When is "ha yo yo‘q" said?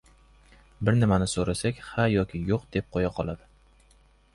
1.93-2.67